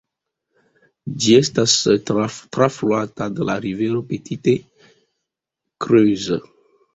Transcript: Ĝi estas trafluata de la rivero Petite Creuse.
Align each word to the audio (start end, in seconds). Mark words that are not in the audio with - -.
Ĝi 1.25 1.35
estas 1.39 1.75
trafluata 2.57 3.27
de 3.41 3.47
la 3.51 3.59
rivero 3.67 4.01
Petite 4.09 4.57
Creuse. 5.87 6.41